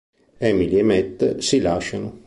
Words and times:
Emily 0.41 0.79
e 0.79 0.81
Matt 0.81 1.37
si 1.37 1.59
lasciano. 1.61 2.17